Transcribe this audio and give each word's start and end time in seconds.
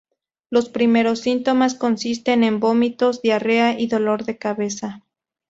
Los 0.49 0.67
primeros 0.69 1.19
síntomas 1.19 1.75
consisten 1.75 2.43
en 2.43 2.59
vómitos, 2.59 3.21
diarrea 3.21 3.79
y 3.79 3.85
dolor 3.85 4.25
de 4.25 4.39
cabeza. 4.39 5.03